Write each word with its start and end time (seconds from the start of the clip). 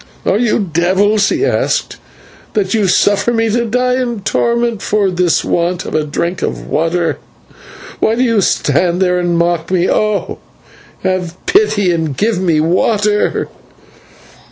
"Are 0.25 0.39
you 0.39 0.57
devils," 0.73 1.29
he 1.29 1.45
asked, 1.45 1.97
"that 2.53 2.73
you 2.73 2.87
suffer 2.87 3.31
me 3.31 3.51
to 3.51 3.65
die 3.65 4.01
in 4.01 4.21
torment 4.21 4.81
for 4.81 5.11
the 5.11 5.41
want 5.45 5.85
of 5.85 5.93
a 5.93 6.03
drink 6.03 6.41
of 6.41 6.65
water? 6.67 7.19
Why 7.99 8.15
do 8.15 8.23
you 8.23 8.41
stand 8.41 8.99
there 8.99 9.19
and 9.19 9.37
mock 9.37 9.69
me? 9.69 9.87
Oh! 9.87 10.39
have 11.03 11.35
pity 11.45 11.91
and 11.91 12.17
give 12.17 12.41
me 12.41 12.59
water." 12.59 13.47